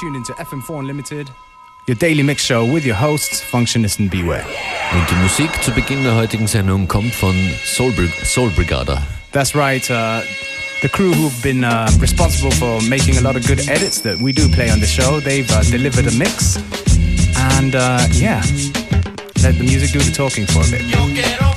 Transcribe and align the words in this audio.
tuned 0.00 0.16
into 0.16 0.32
FM4 0.34 0.80
Unlimited, 0.80 1.30
your 1.86 1.96
daily 1.96 2.22
mix 2.22 2.42
show 2.42 2.64
with 2.64 2.84
your 2.84 2.96
hosts, 2.96 3.40
Functionist 3.40 3.98
and 3.98 4.10
Beware. 4.10 4.44
Und 4.92 5.08
die 5.10 5.14
Musik 5.14 5.50
zu 5.62 5.70
Beginn 5.72 6.02
der 6.02 6.14
heutigen 6.14 6.46
Sendung 6.46 6.86
kommt 6.86 7.14
von 7.14 7.34
Soul, 7.64 7.92
Brig 7.92 8.10
Soul 8.24 8.50
Brigada. 8.50 9.02
That's 9.32 9.54
right. 9.54 9.88
Uh, 9.90 10.20
the 10.82 10.88
crew 10.88 11.12
who've 11.12 11.42
been 11.42 11.64
uh, 11.64 11.90
responsible 11.98 12.50
for 12.52 12.80
making 12.88 13.16
a 13.16 13.20
lot 13.20 13.36
of 13.36 13.46
good 13.46 13.68
edits 13.68 14.00
that 14.02 14.18
we 14.18 14.32
do 14.32 14.48
play 14.48 14.70
on 14.70 14.80
the 14.80 14.86
show, 14.86 15.20
they've 15.20 15.50
uh, 15.50 15.62
delivered 15.62 16.06
a 16.06 16.16
mix. 16.16 16.56
And 17.56 17.74
uh, 17.74 18.06
yeah, 18.12 18.42
let 19.42 19.56
the 19.56 19.64
music 19.64 19.92
do 19.92 20.00
the 20.00 20.12
talking 20.12 20.46
for 20.46 20.60
a 20.60 20.70
bit. 20.70 21.55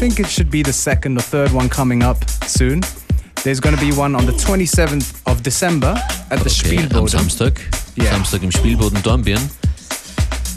Think 0.00 0.18
it 0.18 0.28
should 0.28 0.50
be 0.50 0.62
the 0.62 0.72
second 0.72 1.18
or 1.18 1.20
third 1.20 1.52
one 1.52 1.68
coming 1.68 2.02
up 2.02 2.26
soon. 2.46 2.80
There's 3.44 3.60
going 3.60 3.76
to 3.76 3.80
be 3.82 3.92
one 3.92 4.14
on 4.14 4.24
the 4.24 4.32
27th 4.32 5.20
of 5.30 5.42
December 5.42 5.94
at 6.30 6.38
the 6.38 6.48
okay, 6.48 6.86
Spielboden. 6.88 7.18
Am 7.18 7.26
Samstag. 7.28 7.58
Yeah. 7.96 8.10
Samstag 8.10 8.42
im 8.42 8.50
Spielboden 8.50 9.02
Dornbirn. 9.02 9.42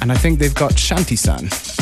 And 0.02 0.14
I 0.14 0.16
think 0.16 0.40
they've 0.40 0.56
got 0.56 0.72
Shanti-san. 0.78 1.73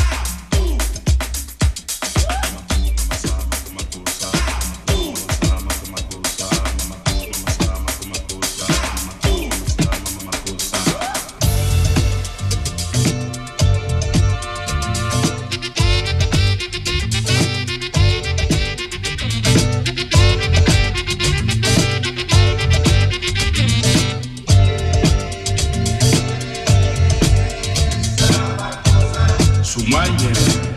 kumwanya 29.82 30.71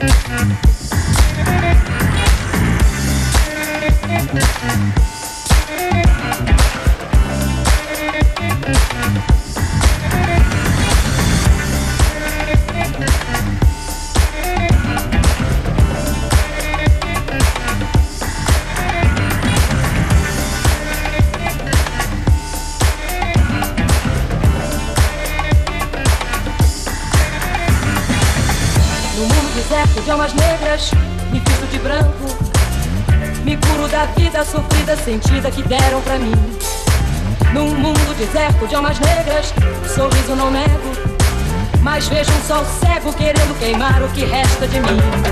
Mm-hmm. 0.00 0.67
Queimar 43.58 44.02
o 44.02 44.08
que 44.08 44.24
resta 44.24 44.66
de 44.66 44.80
mim. 44.80 45.27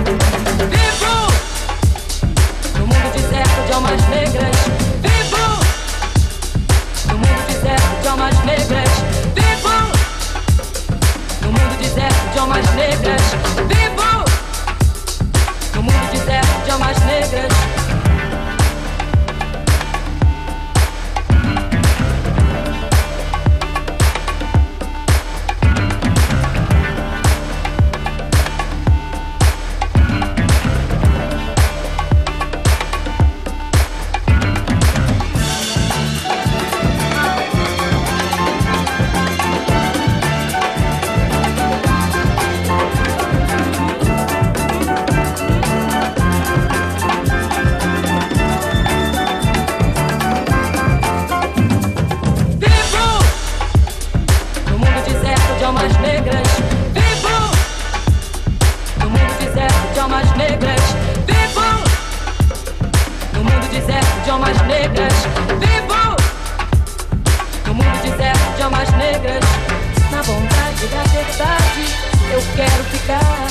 verdade 71.26 71.86
eu 72.32 72.42
quero 72.54 72.84
ficar. 72.84 73.46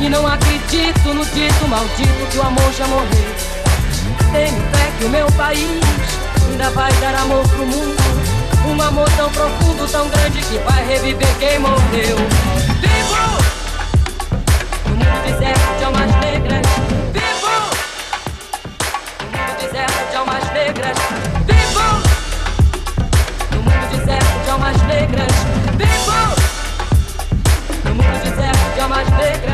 E 0.00 0.08
não 0.08 0.26
acredito 0.26 1.14
no 1.14 1.24
dito 1.26 1.68
maldito 1.68 2.26
que 2.30 2.38
o 2.38 2.42
amor 2.42 2.72
já 2.76 2.86
morreu. 2.86 3.34
Tenho 4.32 4.60
fé 4.70 4.92
que 4.98 5.04
o 5.04 5.08
meu 5.08 5.26
país 5.32 5.80
ainda 6.50 6.70
vai 6.70 6.92
dar 6.94 7.14
amor 7.14 7.46
pro 7.48 7.66
mundo. 7.66 7.96
Um 8.66 8.82
amor 8.82 9.08
tão 9.16 9.30
profundo, 9.30 9.86
tão 9.90 10.08
grande 10.08 10.40
que 10.40 10.58
vai 10.58 10.86
reviver 10.86 11.34
quem 11.38 11.58
morreu. 11.58 12.16
Vivo! 12.80 13.44
No 14.86 14.96
mundo 14.96 15.22
deserto 15.24 15.78
de 15.78 15.84
almas 15.84 16.10
negras. 16.20 16.66
Vivo! 17.12 17.56
No 19.20 19.26
mundo 19.30 19.56
deserto 19.60 20.10
de 20.10 20.16
almas 20.16 20.52
negras. 20.52 20.98
Vivo! 21.46 21.86
No 23.52 23.62
mundo 23.62 23.96
deserto 23.96 24.44
de 24.44 24.50
almas 24.50 24.82
negras. 24.82 25.32
Vivo! 25.76 26.33
mais 28.94 29.10
negra. 29.10 29.53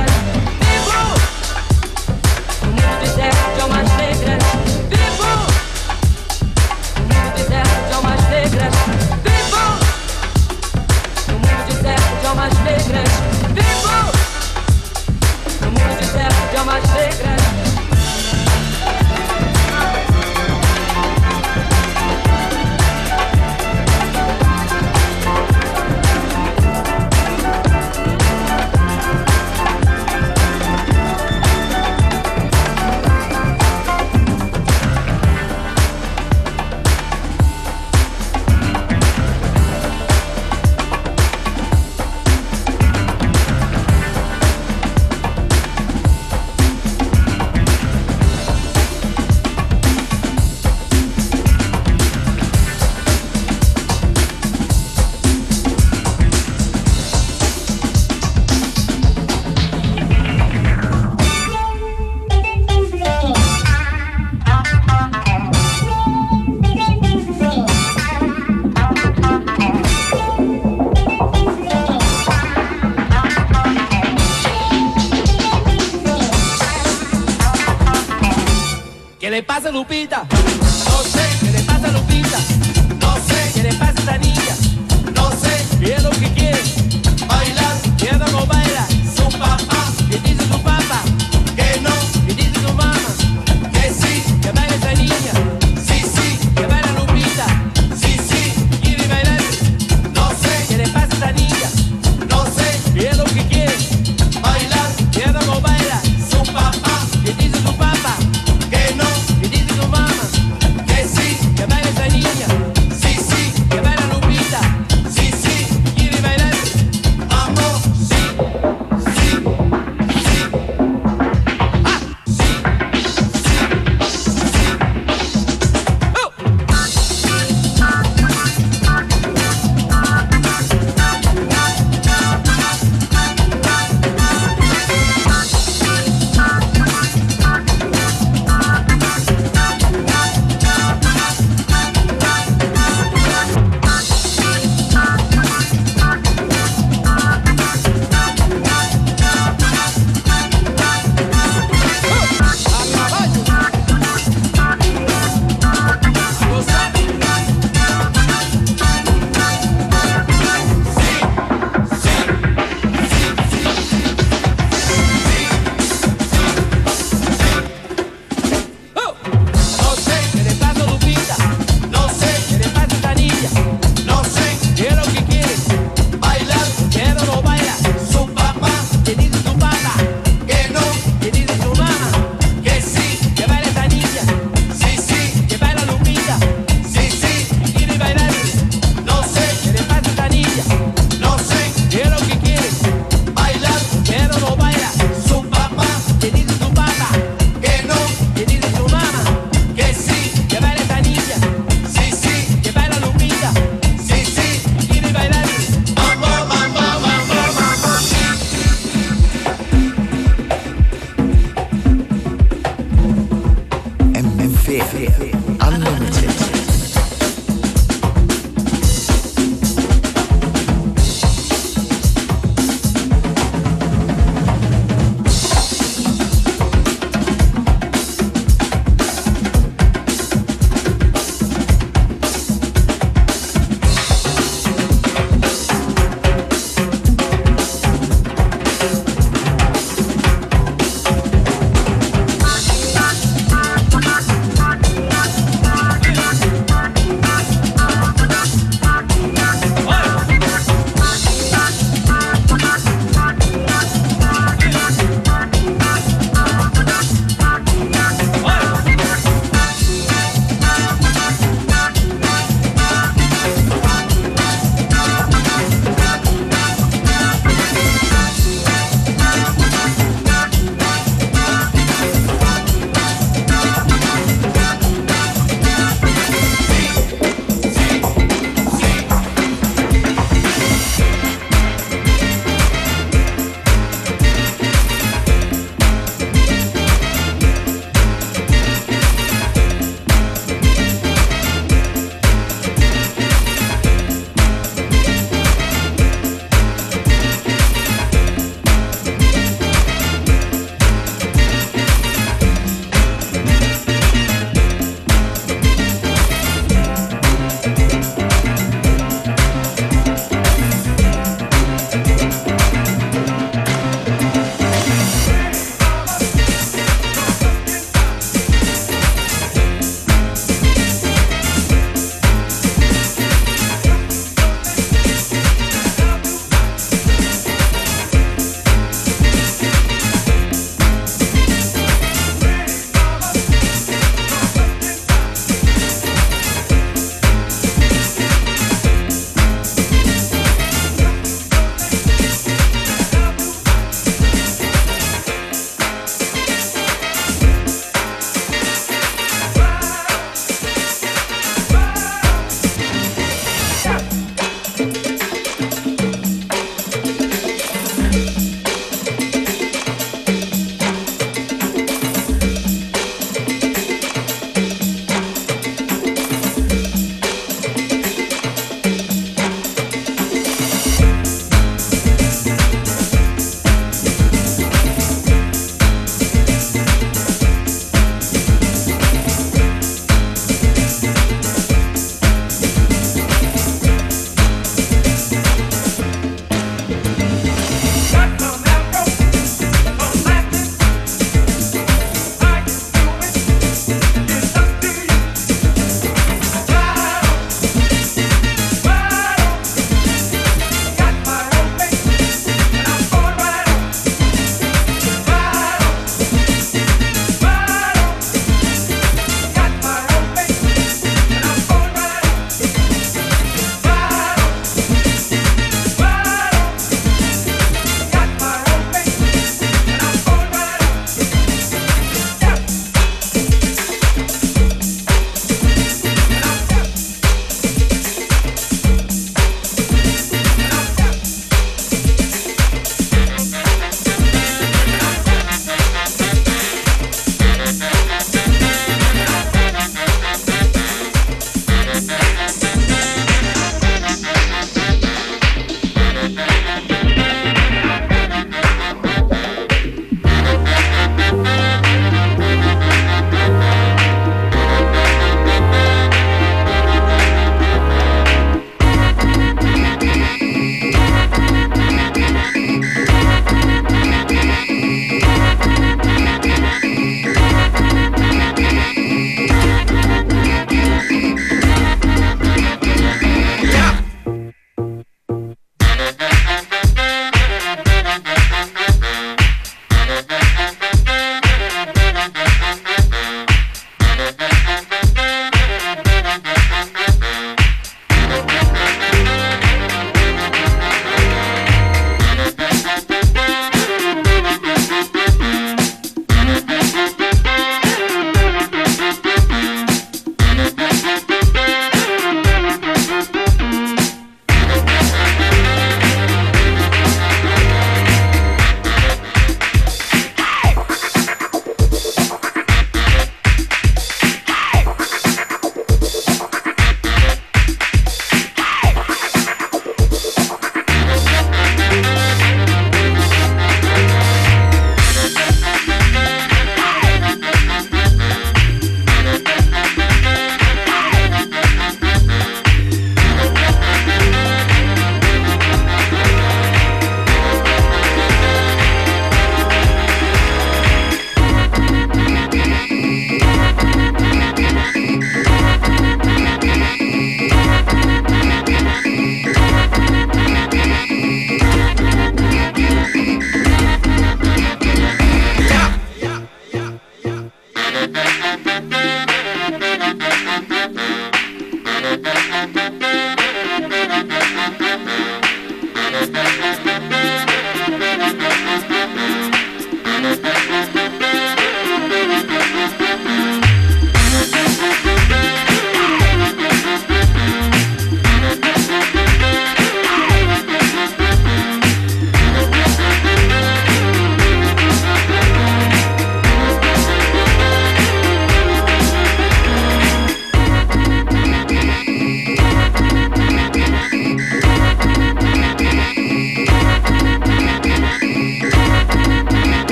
Lupita. 79.80 80.39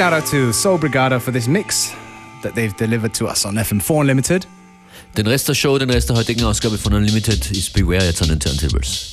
shout 0.00 0.14
out 0.14 0.24
to 0.24 0.50
Soul 0.50 0.78
Brigada 0.78 1.20
for 1.20 1.30
this 1.30 1.46
mix 1.46 1.94
that 2.42 2.54
they've 2.54 2.74
delivered 2.78 3.12
to 3.12 3.26
us 3.26 3.44
on 3.44 3.56
FM4 3.56 4.00
Unlimited. 4.00 4.46
Den 5.14 5.26
Rest 5.26 5.46
der 5.46 5.54
Show, 5.54 5.78
den 5.78 5.90
Rest 5.90 6.08
der 6.08 6.16
heutigen 6.16 6.42
Ausgabe 6.44 6.78
von 6.78 6.94
Unlimited 6.94 7.50
ist 7.50 7.74
Beware 7.74 8.06
jetzt 8.06 8.22
an 8.22 8.28
den 8.28 8.40
Turntables. 8.40 9.09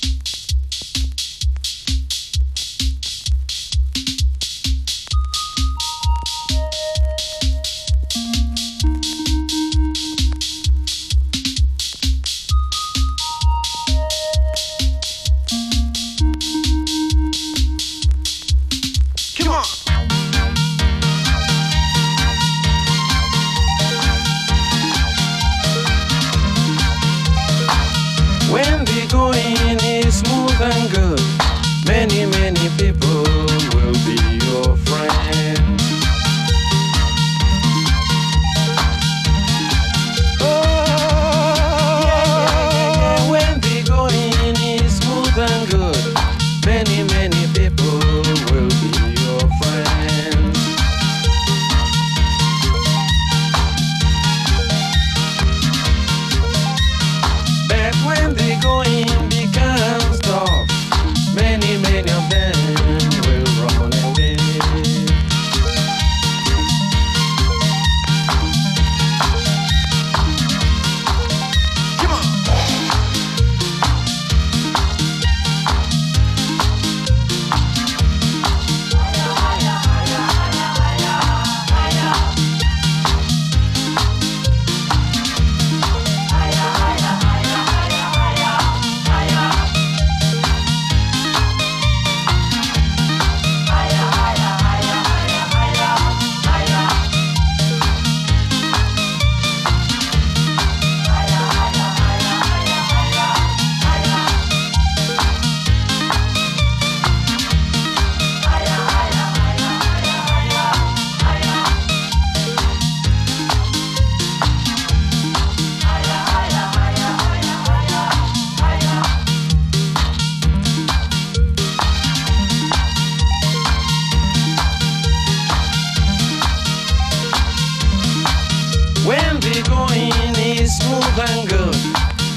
people 129.53 129.87
in 129.93 130.33
this 130.33 130.77
smooth 130.77 131.19
and 131.29 131.49
good. 131.49 131.75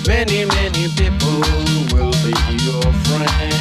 Many, 0.07 0.45
many 0.45 0.89
people 0.95 1.41
will 1.93 2.15
be 2.23 2.35
your 2.65 2.93
friend. 3.05 3.60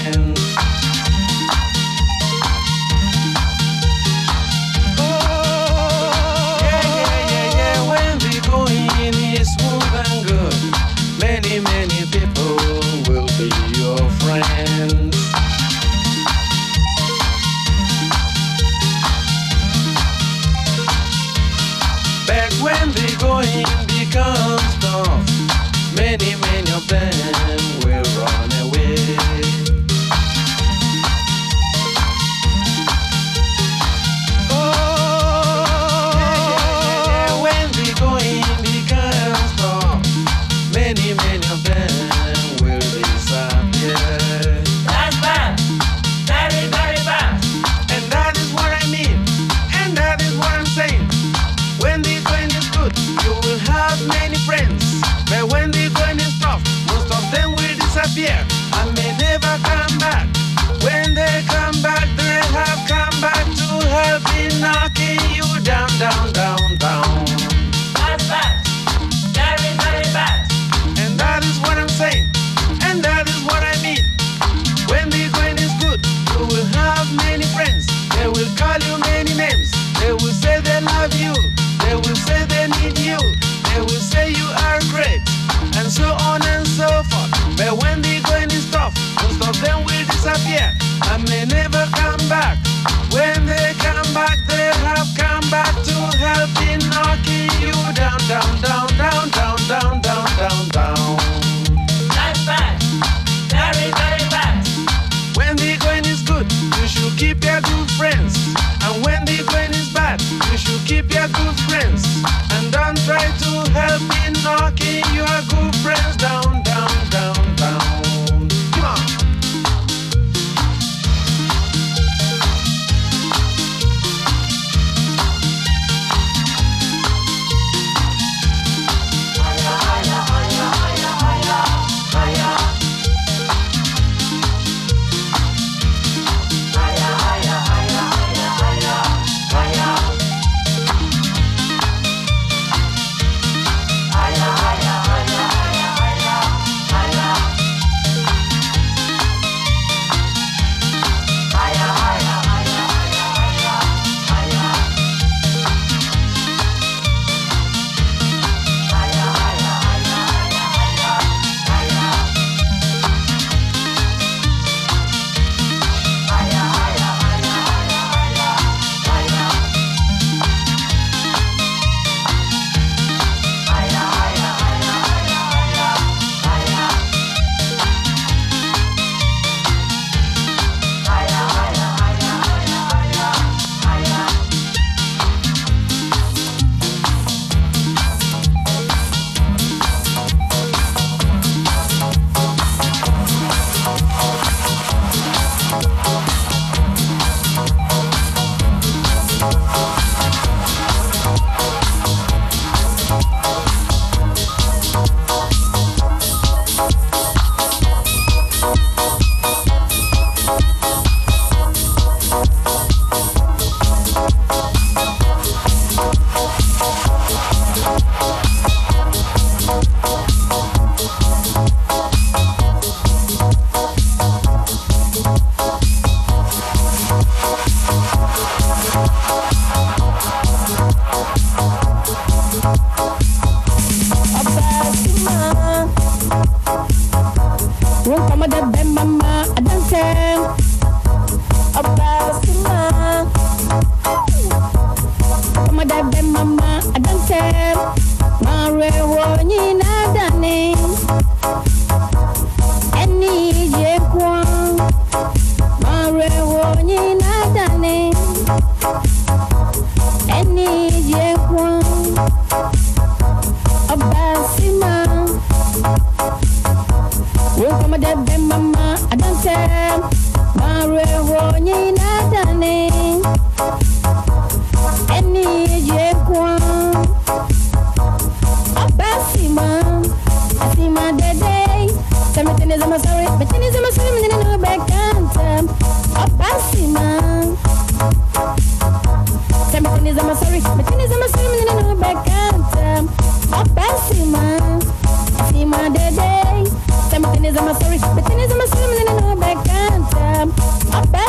I'm 297.68 297.76
sorry. 297.76 297.99
Pretend 297.99 298.51
I'm 298.51 298.68
sorry, 298.68 298.97
I'm 298.99 299.05
not 299.05 299.39
back 299.39 299.57
on 299.70 300.10
time. 300.10 300.53
I'm 300.93 301.12
back. 301.12 301.28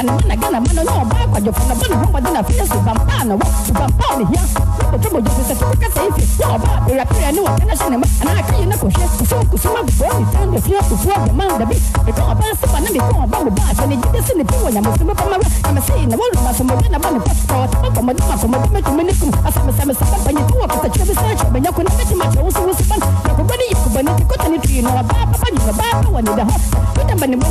mana 0.00 0.12
mana 0.16 0.36
gana 0.36 0.60
mana 0.60 0.82
no 0.84 1.04
ba 1.04 1.26
kwa 1.30 1.40
jo 1.40 1.52
pana 1.52 1.74
bana 1.74 1.96
hamba 1.96 2.20
dana 2.20 2.42
fia 2.44 2.64
su 2.66 2.78
bampana 2.80 3.34
wa 3.36 3.46
su 3.66 3.72
bampana 3.72 4.24
hia 4.30 4.42
ko 4.90 4.96
to 4.98 5.10
bo 5.10 5.20
jo 5.20 5.30
se 5.36 5.42
se 5.44 5.54
ka 5.60 5.88
se 5.92 6.00
fi 6.16 6.24
no 6.40 6.58
ba 6.58 6.70
e 6.88 6.96
ra 6.96 7.04
pira 7.04 7.30
ni 7.32 7.40
wa 7.40 7.52
kana 7.58 7.76
shine 7.76 7.96
ma 8.00 8.06
ana 8.24 8.42
ka 8.42 8.56
yina 8.56 8.76
ko 8.80 8.88
she 8.88 9.04
ku 9.18 9.24
so 9.28 9.36
ku 9.50 9.56
suma 9.58 9.82
bo 9.84 10.08
ni 10.18 10.24
tan 10.32 10.50
de 10.52 10.60
fia 10.60 10.80
ku 10.88 10.96
fo 10.96 11.12
de 11.26 11.32
man 11.36 11.48
da 11.60 11.64
bi. 11.68 11.76
E 12.08 12.12
ko 12.16 12.22
ba 12.32 12.46
se 12.60 12.66
pana 12.72 12.88
mi 12.90 12.98
ko 12.98 13.26
ba 13.28 13.38
wo 13.44 13.50
ba 13.52 13.62
se 13.76 13.86
ni 13.86 13.96
de 13.96 14.20
se 14.24 14.32
ni 14.40 14.44
pi 14.44 14.54
wa 14.64 14.70
nyamo 14.70 14.96
se 14.96 15.04
ba 15.04 15.12
ma 15.12 15.24
na 15.28 15.72
ma 15.74 15.80
se 15.84 15.92
na 16.08 16.16
wo 16.16 16.24
ma 16.44 16.52
so 16.56 16.64
mo 16.64 16.74
na 16.90 16.98
ba 16.98 17.08
ni 17.12 17.20
pa 17.20 17.32
ko 17.44 17.66
ta 17.68 17.88
ko 17.92 18.00
ma 18.00 18.12
ma 18.16 18.36
ko 18.40 18.46
ma 18.48 18.58
ma 18.72 18.80
ko 18.80 18.90
ni 19.04 19.12
ku. 19.20 19.28
Asa 19.44 19.60
ma 19.68 19.72
sa 19.76 19.84
ma 19.84 19.92
sa 19.92 20.04
pa 20.08 20.16
pa 20.24 20.30
ni 20.32 20.40
tu 20.48 20.54
wa 20.56 20.66
ka 20.66 20.88
che 20.88 21.04
be 21.04 21.12
sa 21.12 21.28
che 21.36 21.44
ba 21.52 21.58
nyako 21.60 21.82
na 21.84 21.90
ka 21.92 22.04
ti 22.08 22.14
ma 22.16 22.24
che 22.32 22.40
wo 22.40 22.48
su 22.50 22.62
wo 22.64 22.72
su 22.72 22.84
pa 22.88 22.96
ko 23.36 23.42
ba 23.44 23.54
ni 23.60 23.66
ko 23.76 23.88
ba 23.92 24.00
ni 24.00 24.12
ko 24.24 24.34
ta 24.40 24.48
ni 24.48 24.58
tu 24.64 24.68
ni 24.72 24.80
wa 24.88 25.02
ba 25.04 25.12
ba 25.28 25.36
ba 25.36 25.48
ni 25.52 25.58
ba 25.60 25.72
ba 25.76 26.08
wa 26.08 26.20
ni 26.24 26.32
da 26.40 26.44
ho 26.48 26.56
bada 27.10 27.36
bani 27.36 27.50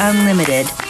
Unlimited. 0.00 0.87